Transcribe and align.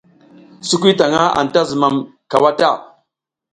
Sukuy 0.67 0.93
taƞʼha 0.99 1.23
anta 1.39 1.61
zumam 1.69 1.95
cawa 2.29 2.51
ta. 2.59 2.69